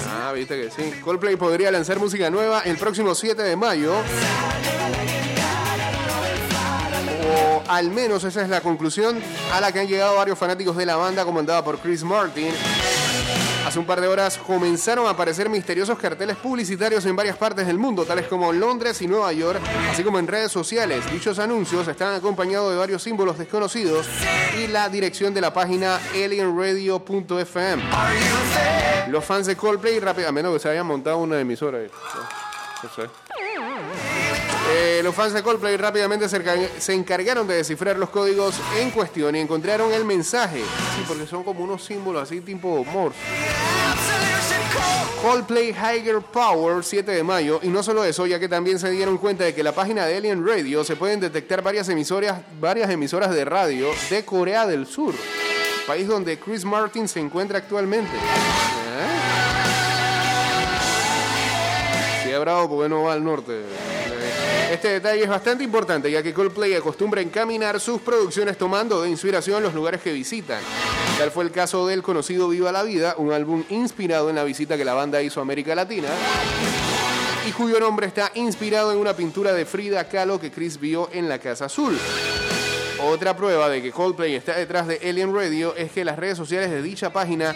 Ah, 0.09 0.33
viste 0.33 0.59
que 0.59 0.71
sí. 0.71 1.01
Coldplay 1.03 1.37
podría 1.37 1.71
lanzar 1.71 1.99
música 1.99 2.31
nueva 2.31 2.61
el 2.61 2.79
próximo 2.79 3.15
7 3.15 3.43
de 3.43 3.57
mayo. 3.57 3.93
Al 7.73 7.91
menos 7.91 8.23
esa 8.25 8.43
es 8.43 8.51
la 8.51 8.61
conclusión 8.61 9.19
a 9.51 9.59
la 9.59 9.73
que 9.73 9.81
han 9.81 9.87
llegado 9.87 10.15
varios 10.17 10.39
fanáticos 10.39 10.77
de 10.77 10.85
la 10.85 10.97
banda 10.97 11.25
comandada 11.25 11.65
por 11.65 11.79
Chris 11.79 12.05
Martin. 12.05 12.51
Hace 13.67 13.79
un 13.79 13.87
par 13.87 13.99
de 13.99 14.09
horas 14.09 14.37
comenzaron 14.37 15.07
a 15.07 15.11
aparecer 15.11 15.49
misteriosos 15.49 15.99
carteles 15.99 16.37
publicitarios 16.37 17.07
en 17.07 17.17
varias 17.17 17.39
partes 17.39 17.67
del 17.67 17.79
mundo, 17.79 18.05
tales 18.05 18.27
como 18.27 18.53
Londres 18.53 19.01
y 19.01 19.07
Nueva 19.07 19.33
York, 19.33 19.59
así 19.91 20.05
como 20.05 20.19
en 20.19 20.27
redes 20.27 20.53
sociales. 20.53 21.11
Dichos 21.11 21.39
anuncios 21.39 21.89
están 21.89 22.13
acompañados 22.13 22.73
de 22.73 22.77
varios 22.77 23.03
símbolos 23.03 23.39
desconocidos 23.39 24.07
y 24.63 24.67
la 24.67 24.91
dirección 24.91 25.33
de 25.33 25.41
la 25.41 25.55
página 25.55 25.99
alienradio.fm. 26.13 27.83
Los 29.09 29.25
fans 29.25 29.47
de 29.47 29.57
Coldplay, 29.57 29.99
a 29.99 30.31
menos 30.31 30.53
que 30.53 30.59
se 30.59 30.69
hayan 30.69 30.87
montado 30.87 31.17
una 31.17 31.41
emisora 31.41 31.79
ahí. 31.79 31.89
Eh, 34.75 35.01
los 35.03 35.15
fans 35.15 35.33
de 35.35 35.43
Coldplay 35.43 35.77
rápidamente 35.77 36.29
se, 36.29 36.43
encar- 36.43 36.69
se 36.79 36.95
encargaron 36.95 37.47
de 37.47 37.57
descifrar 37.57 37.99
los 37.99 38.09
códigos 38.11 38.55
en 38.79 38.91
cuestión 38.91 39.35
y 39.37 39.41
encontraron 39.41 39.93
el 39.93 40.05
mensaje. 40.05 40.61
Sí, 40.61 41.05
porque 41.07 41.27
son 41.27 41.45
como 41.45 41.63
unos 41.65 41.85
símbolos 41.85 42.23
así 42.23 42.41
tipo 42.41 42.85
Morse. 42.85 43.19
Coldplay 45.23 45.71
Higher 45.71 46.21
Power 46.21 46.83
7 46.83 47.13
de 47.13 47.23
mayo 47.23 47.61
y 47.63 47.69
no 47.69 47.83
solo 47.83 48.05
eso, 48.05 48.27
ya 48.27 48.41
que 48.41 48.49
también 48.49 48.79
se 48.79 48.91
dieron 48.91 49.19
cuenta 49.19 49.45
de 49.45 49.55
que 49.55 49.63
la 49.63 49.73
página 49.73 50.05
de 50.07 50.17
Alien 50.17 50.45
Radio 50.47 50.83
se 50.85 50.97
pueden 50.97 51.21
detectar 51.21 51.63
varias 51.63 51.89
emisoras, 51.89 52.41
varias 52.61 52.91
emisoras 52.91 53.31
de 53.31 53.45
radio 53.45 53.89
de 54.11 54.25
Corea 54.25 54.67
del 54.67 54.87
Sur, 54.87 55.15
país 55.87 56.09
donde 56.09 56.39
Chris 56.41 56.65
Martin 56.65 57.07
se 57.09 57.21
encuentra 57.21 57.59
actualmente. 57.59 58.11
¿Eh? 58.17 59.11
Sí, 62.25 62.31
bravo 62.41 62.69
porque 62.71 62.89
no 62.89 63.03
va 63.05 63.13
al 63.13 63.23
norte. 63.23 63.63
Este 64.73 64.89
detalle 64.89 65.23
es 65.23 65.29
bastante 65.29 65.63
importante 65.63 66.11
ya 66.11 66.23
que 66.23 66.33
Coldplay 66.33 66.73
acostumbra 66.73 67.21
encaminar 67.21 67.79
sus 67.79 68.01
producciones 68.01 68.57
tomando 68.57 69.03
de 69.03 69.11
inspiración 69.11 69.63
los 69.63 69.75
lugares 69.75 70.01
que 70.01 70.15
visitan. 70.15 70.63
Tal 71.19 71.31
fue 71.31 71.45
el 71.45 71.51
caso 71.51 71.87
del 71.87 72.03
conocido 72.03 72.49
Viva 72.49 72.73
la 72.73 72.83
Vida, 72.83 73.15
un 73.19 73.35
álbum 73.35 73.65
inspirado 73.69 74.31
en 74.31 74.37
la 74.37 74.45
visita 74.45 74.79
que 74.79 74.87
la 74.87 74.95
banda 74.95 75.21
hizo 75.21 75.41
a 75.41 75.43
América 75.43 75.75
Latina. 75.75 76.09
y 77.47 77.53
cuyo 77.53 77.79
nombre 77.81 78.07
está 78.07 78.33
inspirado 78.35 78.93
en 78.93 78.99
una 78.99 79.15
pintura 79.15 79.53
de 79.53 79.67
Frida 79.67 80.09
Kahlo 80.09 80.41
que 80.41 80.51
Chris 80.51 80.81
vio 80.81 81.11
en 81.13 81.29
la 81.29 81.39
Casa 81.39 81.67
Azul. 81.67 81.99
Otra 83.05 83.37
prueba 83.37 83.69
de 83.69 83.83
que 83.83 83.91
Coldplay 83.91 84.37
está 84.37 84.57
detrás 84.57 84.87
de 84.87 85.01
Alien 85.07 85.35
Radio 85.35 85.75
es 85.77 85.91
que 85.91 86.03
las 86.05 86.17
redes 86.17 86.39
sociales 86.39 86.71
de 86.71 86.81
dicha 86.81 87.13
página 87.13 87.53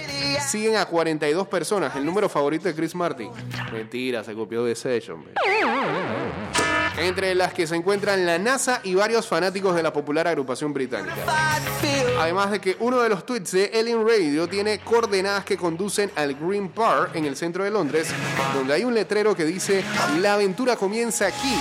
siguen 0.47 0.77
a 0.77 0.85
42 0.85 1.47
personas, 1.47 1.95
el 1.97 2.05
número 2.05 2.29
favorito 2.29 2.69
de 2.69 2.75
Chris 2.75 2.95
Martin. 2.95 3.31
Mentira, 3.73 4.23
se 4.23 4.35
copió 4.35 4.65
de 4.65 4.75
Session. 4.75 5.25
Entre 6.99 7.35
las 7.35 7.53
que 7.53 7.67
se 7.67 7.77
encuentran 7.77 8.25
la 8.25 8.39
NASA 8.39 8.81
y 8.83 8.95
varios 8.95 9.27
fanáticos 9.27 9.75
de 9.75 9.83
la 9.83 9.93
popular 9.93 10.27
agrupación 10.27 10.73
británica. 10.73 11.15
Además 12.19 12.51
de 12.51 12.61
que 12.61 12.77
uno 12.81 13.01
de 13.01 13.09
los 13.09 13.27
tweets 13.27 13.53
de 13.53 13.71
Alien 13.79 14.07
Radio 14.07 14.49
tiene 14.49 14.79
coordenadas 14.79 15.45
que 15.45 15.57
conducen 15.57 16.11
al 16.17 16.35
Green 16.35 16.71
Park 16.71 17.11
en 17.15 17.27
el 17.27 17.37
centro 17.37 17.65
de 17.65 17.71
Londres, 17.71 18.09
donde 18.55 18.73
hay 18.73 18.85
un 18.85 18.95
letrero 18.95 19.37
que 19.37 19.45
dice 19.45 19.85
La 20.21 20.35
aventura 20.35 20.77
comienza 20.77 21.27
aquí. 21.27 21.55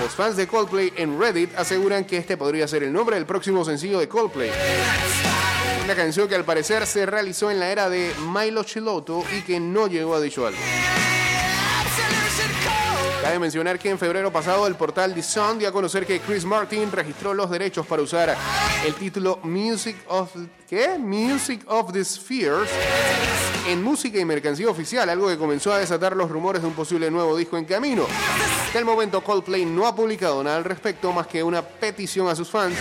Los 0.00 0.12
fans 0.12 0.36
de 0.36 0.46
Coldplay 0.46 0.92
en 0.96 1.18
Reddit 1.20 1.56
aseguran 1.58 2.04
que 2.04 2.16
este 2.16 2.36
podría 2.36 2.68
ser 2.68 2.84
el 2.84 2.92
nombre 2.92 3.16
del 3.16 3.26
próximo 3.26 3.64
sencillo 3.64 3.98
de 3.98 4.08
Coldplay. 4.08 4.50
Una 5.84 5.94
canción 5.94 6.28
que 6.28 6.36
al 6.36 6.44
parecer 6.44 6.86
se 6.86 7.04
realizó 7.04 7.50
en 7.50 7.58
la 7.58 7.70
era 7.70 7.90
de 7.90 8.12
Milo 8.32 8.62
Chiloto 8.62 9.24
y 9.36 9.42
que 9.42 9.58
no 9.58 9.88
llegó 9.88 10.14
a 10.14 10.20
dicho 10.20 10.46
álbum. 10.46 10.60
Cabe 13.22 13.38
mencionar 13.38 13.78
que 13.78 13.90
en 13.90 13.98
febrero 13.98 14.32
pasado 14.32 14.66
el 14.66 14.76
portal 14.76 15.14
The 15.14 15.22
Sun 15.22 15.58
dio 15.58 15.68
a 15.68 15.72
conocer 15.72 16.06
que 16.06 16.20
Chris 16.20 16.44
Martin 16.44 16.90
registró 16.90 17.34
los 17.34 17.50
derechos 17.50 17.86
para 17.86 18.00
usar 18.00 18.34
el 18.84 18.94
título 18.94 19.40
Music 19.42 19.96
of 20.08 20.30
¿qué? 20.68 20.96
Music 20.98 21.62
of 21.66 21.92
the 21.92 22.02
Spheres 22.02 22.70
en 23.68 23.82
música 23.82 24.18
y 24.18 24.24
mercancía 24.24 24.70
oficial, 24.70 25.08
algo 25.10 25.28
que 25.28 25.36
comenzó 25.36 25.72
a 25.72 25.78
desatar 25.78 26.16
los 26.16 26.30
rumores 26.30 26.62
de 26.62 26.68
un 26.68 26.74
posible 26.74 27.10
nuevo 27.10 27.36
disco 27.36 27.58
en 27.58 27.66
camino. 27.66 28.06
Hasta 28.66 28.78
el 28.78 28.84
momento 28.84 29.22
Coldplay 29.22 29.66
no 29.66 29.86
ha 29.86 29.94
publicado 29.94 30.42
nada 30.42 30.56
al 30.56 30.64
respecto 30.64 31.12
más 31.12 31.26
que 31.26 31.42
una 31.42 31.60
petición 31.60 32.26
a 32.28 32.34
sus 32.34 32.48
fans 32.48 32.76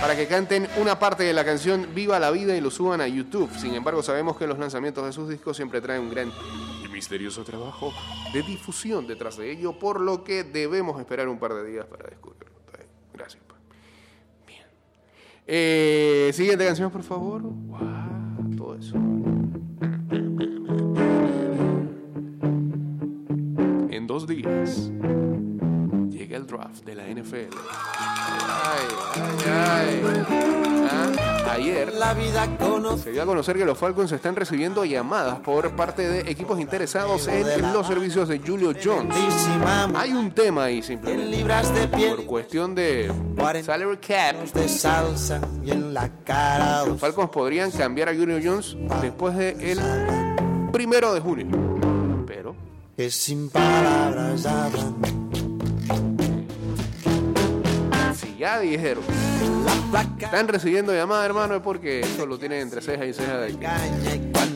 para 0.00 0.16
que 0.16 0.26
canten 0.26 0.68
una 0.76 0.98
parte 0.98 1.22
de 1.24 1.32
la 1.32 1.44
canción 1.44 1.88
Viva 1.94 2.18
la 2.18 2.30
vida 2.30 2.56
y 2.56 2.60
lo 2.60 2.70
suban 2.70 3.00
a 3.02 3.08
YouTube. 3.08 3.50
Sin 3.58 3.74
embargo, 3.74 4.02
sabemos 4.02 4.36
que 4.38 4.46
los 4.46 4.58
lanzamientos 4.58 5.04
de 5.04 5.12
sus 5.12 5.28
discos 5.28 5.56
siempre 5.56 5.80
traen 5.80 6.00
un 6.00 6.10
gran 6.10 6.32
misterioso 7.02 7.42
trabajo 7.42 7.92
de 8.32 8.44
difusión 8.44 9.08
detrás 9.08 9.36
de 9.36 9.50
ello, 9.50 9.76
por 9.76 10.00
lo 10.00 10.22
que 10.22 10.44
debemos 10.44 11.00
esperar 11.00 11.26
un 11.26 11.36
par 11.36 11.52
de 11.52 11.68
días 11.68 11.84
para 11.84 12.08
descubrirlo. 12.08 12.52
Gracias. 13.12 13.42
pues. 13.44 13.60
Bien. 14.46 14.64
Eh, 15.44 16.30
siguiente 16.32 16.64
canción, 16.64 16.92
por 16.92 17.02
favor. 17.02 17.42
Guau, 17.42 18.56
todo 18.56 18.76
eso. 18.76 18.94
En 23.90 24.06
dos 24.06 24.28
días 24.28 24.92
llega 26.32 26.38
el 26.38 26.46
draft 26.46 26.84
de 26.84 26.94
la 26.94 27.02
NFL. 27.04 27.54
Ay, 28.64 28.86
ay, 29.44 30.00
ay. 30.00 30.24
Ah, 30.90 31.52
Ayer 31.52 31.92
La 31.94 32.14
vida 32.14 32.48
se 33.02 33.10
dio 33.12 33.22
a 33.22 33.26
conocer 33.26 33.58
que 33.58 33.64
los 33.66 33.76
Falcons 33.76 34.10
están 34.12 34.34
recibiendo 34.34 34.84
llamadas 34.86 35.40
por 35.40 35.70
parte 35.76 36.08
de 36.08 36.30
equipos 36.30 36.58
interesados 36.58 37.28
en 37.28 37.72
los 37.72 37.86
servicios 37.86 38.28
de 38.28 38.38
Julio 38.38 38.72
Jones. 38.82 39.14
Hay 39.94 40.12
un 40.12 40.30
tema 40.30 40.64
ahí 40.64 40.78
En 40.78 40.82
simplemente. 40.82 41.36
de 41.74 41.88
Por 42.16 42.24
cuestión 42.24 42.74
de 42.74 43.12
salary 43.64 43.98
cap, 43.98 44.36
de 44.54 44.68
los. 44.68 45.32
Falcons 46.98 47.30
podrían 47.30 47.70
cambiar 47.70 48.08
a 48.08 48.14
Julio 48.14 48.38
Jones 48.42 48.76
después 49.02 49.36
del 49.36 49.78
primero 50.72 51.12
de 51.12 51.20
junio. 51.20 51.46
Pero 52.26 52.54
Que 52.96 53.10
sin 53.10 53.50
palabras 53.50 54.46
ya 58.42 58.58
dijeron 58.58 59.04
están 60.18 60.48
recibiendo 60.48 60.92
llamadas, 60.92 61.26
hermano, 61.26 61.54
es 61.54 61.62
porque 61.62 62.00
eso 62.00 62.26
lo 62.26 62.38
tienen 62.38 62.60
entre 62.60 62.80
ceja 62.80 63.06
y 63.06 63.12
ceja 63.12 63.38
de 63.38 63.56
que 63.56 63.66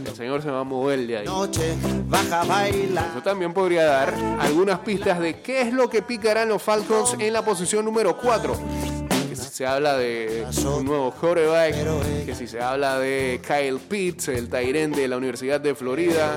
el 0.09 0.17
señor 0.17 0.43
se 0.43 0.51
va 0.51 0.61
a 0.61 0.65
mover 0.65 1.07
de 1.07 1.19
ahí. 1.19 1.27
a. 1.29 3.07
Eso 3.11 3.23
también 3.23 3.53
podría 3.53 3.85
dar 3.85 4.13
algunas 4.41 4.81
pistas 4.81 5.21
de 5.21 5.41
qué 5.41 5.61
es 5.61 5.73
lo 5.73 5.89
que 5.89 6.03
picarán 6.03 6.49
los 6.49 6.63
Falcons 6.63 7.15
en 7.21 7.33
la 7.33 7.45
posición 7.45 7.85
número 7.85 8.17
4. 8.17 8.57
Que 9.29 9.37
si 9.37 9.51
se 9.51 9.67
habla 9.67 9.97
de 9.97 10.47
un 10.65 10.85
nuevo 10.85 11.13
quarterback, 11.13 11.75
que 12.25 12.35
si 12.35 12.49
se 12.49 12.61
habla 12.61 12.99
de 12.99 13.41
Kyle 13.47 13.79
Pitts, 13.79 14.29
el 14.29 14.49
Tyren 14.49 14.91
de 14.91 15.07
la 15.07 15.17
Universidad 15.17 15.61
de 15.61 15.77
Florida. 15.77 16.37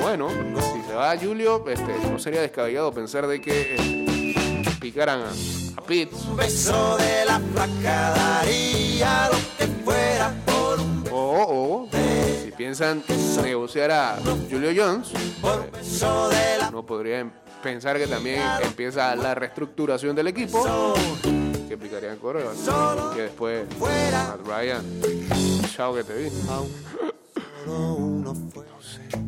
Bueno, 0.00 0.28
si 0.28 0.82
se 0.86 0.94
va 0.94 1.16
Julio, 1.16 1.64
este, 1.68 1.96
no 2.10 2.18
sería 2.18 2.40
descabellado 2.40 2.92
pensar 2.92 3.26
de 3.26 3.40
que 3.40 3.76
eh, 3.78 4.34
picaran 4.80 5.20
a, 5.20 5.59
a 5.76 5.80
Pitts 5.82 6.24
Un 6.26 6.36
beso 6.36 6.96
de 6.98 7.24
la 7.24 7.38
placa 7.52 8.10
daría 8.10 9.28
lo 9.30 9.38
que 9.58 9.66
fuera 9.84 10.34
por 10.46 10.80
un 10.80 11.04
o, 11.12 11.86
o 11.86 11.88
si 12.44 12.52
piensan 12.52 13.02
negociar 13.42 13.90
a 13.90 14.16
Julio 14.50 14.70
Jones. 14.74 15.08
eh, 15.12 15.70
beso 15.72 16.28
de 16.28 16.58
la 16.58 16.68
Uno 16.68 16.84
podría 16.84 17.30
pensar 17.62 17.98
que 17.98 18.06
también 18.06 18.42
empieza 18.62 19.14
la 19.16 19.34
reestructuración 19.34 20.16
del 20.16 20.28
equipo, 20.28 20.64
que 21.68 21.76
picarían 21.76 22.16
coreback, 22.18 22.54
que 23.14 23.22
después 23.22 23.66
Matt 23.78 24.46
Ryan, 24.46 24.82
chao 25.76 25.94
que 25.94 26.04
te 26.04 26.14
vi. 26.14 26.30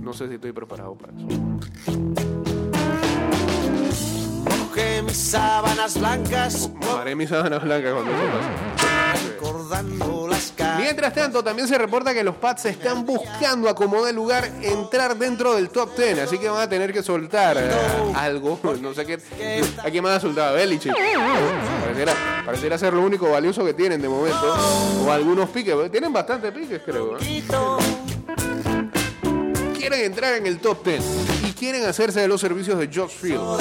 No 0.00 0.12
sé 0.12 0.28
si 0.28 0.34
estoy 0.34 0.52
preparado 0.52 0.94
para 0.94 1.12
eso. 1.12 2.51
Mis 5.04 5.16
sábanas 5.16 5.98
blancas 5.98 6.70
Haré 6.98 7.14
mi 7.14 7.26
sábana 7.26 7.58
blanca 7.58 7.92
cuando 7.92 8.10
eso 8.12 8.22
pase. 8.76 9.28
recordando 9.28 10.28
las 10.28 10.52
caras. 10.56 10.78
Mientras 10.80 11.12
tanto, 11.14 11.42
también 11.42 11.66
se 11.68 11.76
reporta 11.76 12.14
que 12.14 12.22
los 12.22 12.36
Pats 12.36 12.66
están 12.66 13.04
buscando 13.04 13.68
acomodar 13.68 14.14
lugar, 14.14 14.48
entrar 14.62 15.16
dentro 15.16 15.54
del 15.54 15.68
top 15.70 15.96
10, 15.96 16.20
así 16.20 16.38
que 16.38 16.48
van 16.48 16.60
a 16.62 16.68
tener 16.68 16.92
que 16.92 17.02
soltar 17.02 17.56
eh, 17.58 17.70
algo. 18.14 18.58
No 18.82 18.94
sé 18.94 19.04
qué. 19.06 19.18
¿A 19.84 19.90
quién 19.90 20.02
van 20.04 20.14
a 20.14 20.20
soltar? 20.20 20.48
A 20.48 20.52
Belichick. 20.52 20.94
Pareciera, 21.82 22.12
pareciera 22.44 22.78
ser 22.78 22.92
lo 22.94 23.02
único 23.02 23.30
valioso 23.30 23.64
que 23.64 23.74
tienen 23.74 24.00
de 24.00 24.08
momento. 24.08 24.54
O 25.06 25.10
algunos 25.10 25.50
piques. 25.50 25.74
Tienen 25.90 26.12
bastantes 26.12 26.52
piques, 26.52 26.80
creo. 26.84 27.16
¿eh? 27.18 27.42
Quieren 29.76 30.00
entrar 30.04 30.34
en 30.34 30.46
el 30.46 30.58
top 30.58 30.84
10 30.84 31.00
y 31.00 31.31
quieren 31.62 31.84
hacerse 31.84 32.18
de 32.18 32.26
los 32.26 32.40
servicios 32.40 32.76
de 32.76 32.90
Josh 32.92 33.12
Field. 33.12 33.60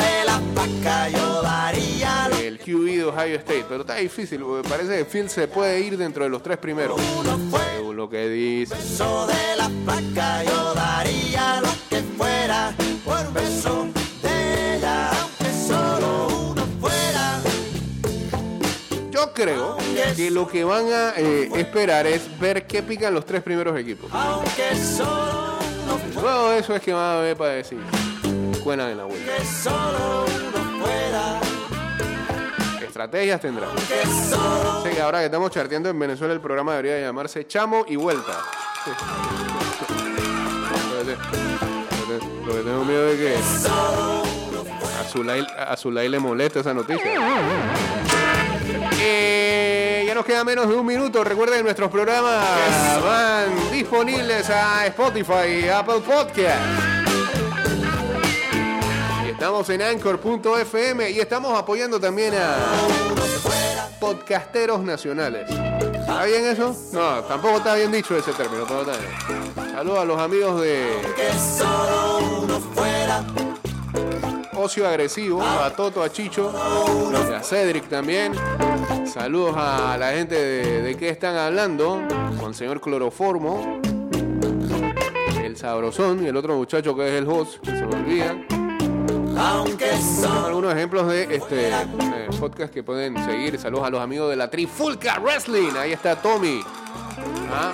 el 2.42 2.58
QB 2.58 2.86
de 2.86 3.04
Ohio 3.04 3.36
State, 3.36 3.66
pero 3.70 3.82
está 3.82 3.98
difícil, 3.98 4.42
porque 4.42 4.68
parece 4.68 4.98
que 4.98 5.06
Field 5.06 5.30
se 5.30 5.48
puede 5.48 5.82
ir 5.82 5.96
dentro 6.00 6.24
de 6.24 6.32
los 6.32 6.42
tres 6.42 6.58
primeros. 6.58 7.00
Según 7.76 7.96
lo 7.96 8.10
que 8.10 8.28
dice. 8.28 8.74
de 8.74 9.56
la 9.56 9.70
placa 9.86 10.44
yo 10.44 10.74
daría 10.74 11.62
lo 11.62 11.70
que 11.92 12.02
fuera 12.18 12.74
por 13.06 13.34
beso 13.34 13.88
Yo 19.12 19.34
creo 19.34 19.78
que 20.16 20.32
lo 20.32 20.48
que 20.48 20.64
van 20.64 20.88
a 20.92 21.14
eh, 21.18 21.52
esperar 21.54 22.08
es 22.08 22.40
ver 22.40 22.66
qué 22.66 22.82
pican 22.82 23.14
los 23.14 23.28
tres 23.28 23.44
primeros 23.44 23.80
equipos. 23.80 24.10
aunque 24.12 24.76
solo 24.76 25.61
Luego 26.22 26.50
de 26.50 26.60
eso 26.60 26.76
es 26.76 26.82
que 26.82 26.92
a 26.92 27.16
ver 27.18 27.38
para 27.38 27.52
decir. 27.52 27.80
Cuenan 28.64 28.90
en 28.90 28.98
la 28.98 29.06
vuelta. 29.06 29.38
que 29.38 29.46
solo 29.46 30.26
uno 30.26 30.84
fuera 30.84 31.40
Estrategias 32.82 33.42
solo 33.42 34.84
Sé 34.84 34.92
que 34.92 35.02
ahora 35.02 35.20
que 35.20 35.26
estamos 35.26 35.50
charteando 35.50 35.90
en 35.90 35.98
Venezuela, 35.98 36.34
el 36.34 36.42
programa 36.42 36.74
debería 36.74 37.00
llamarse 37.00 37.48
Chamo 37.48 37.86
y 37.88 37.96
Vuelta. 37.96 38.40
Lo 42.46 42.54
que 42.54 42.62
tengo 42.62 42.86
miedo 42.86 43.08
es 43.08 43.18
que 43.18 43.36
a 45.00 45.04
Zulay, 45.06 45.48
a 45.58 45.76
Zulay 45.78 46.10
le 46.10 46.20
molesta 46.20 46.60
esa 46.60 46.74
noticia. 46.74 48.11
Queda 50.26 50.44
menos 50.44 50.68
de 50.70 50.76
un 50.76 50.86
minuto. 50.86 51.24
Recuerden 51.24 51.64
nuestros 51.64 51.90
programas 51.90 52.46
van 53.04 53.72
disponibles 53.72 54.50
a 54.52 54.86
Spotify 54.86 55.68
Apple 55.74 56.02
Podcast. 56.06 56.62
Estamos 59.28 59.68
en 59.72 59.82
anchor.fm 59.82 61.10
y 61.10 61.20
estamos 61.20 61.58
apoyando 61.58 62.00
también 62.00 62.36
a 62.36 62.56
podcasteros 64.00 64.82
nacionales. 64.82 65.50
¿Está 65.50 66.24
bien 66.26 66.46
eso? 66.46 66.76
No, 66.94 67.24
tampoco 67.24 67.58
está 67.58 67.74
bien 67.76 67.92
dicho 67.92 68.16
ese 68.16 68.32
término. 68.34 68.68
Saludos 69.74 70.00
a 70.00 70.06
los 70.06 70.20
amigos 70.20 70.62
de 70.62 71.02
Ocio 74.54 74.88
Agresivo, 74.88 75.42
a 75.42 75.72
Toto, 75.72 76.04
a 76.04 76.12
Chicho, 76.12 76.54
a 77.36 77.42
Cedric 77.42 77.90
también. 77.90 78.34
Saludos 79.14 79.54
a 79.58 79.98
la 79.98 80.12
gente 80.14 80.36
de, 80.36 80.82
de 80.84 80.96
qué 80.96 81.10
están 81.10 81.36
hablando, 81.36 82.02
con 82.40 82.54
señor 82.54 82.80
Cloroformo, 82.80 83.82
el 85.44 85.58
Sabrosón 85.58 86.24
y 86.24 86.28
el 86.28 86.38
otro 86.38 86.56
muchacho 86.56 86.96
que 86.96 87.10
es 87.10 87.22
el 87.22 87.28
host, 87.28 87.60
que 87.60 87.72
se 87.72 87.86
me 87.86 87.94
olvida. 87.94 88.38
aunque 89.38 89.92
Algunos 90.46 90.74
ejemplos 90.74 91.10
de 91.10 91.24
este 91.36 91.72
eh, 91.72 92.30
podcast 92.40 92.74
que 92.74 92.84
pueden 92.84 93.22
seguir. 93.26 93.60
Saludos 93.60 93.88
a 93.88 93.90
los 93.90 94.00
amigos 94.00 94.30
de 94.30 94.38
la 94.38 94.50
Trifulca 94.50 95.20
Wrestling. 95.20 95.74
Ahí 95.78 95.92
está 95.92 96.16
Tommy. 96.16 96.62
Ah, 97.52 97.74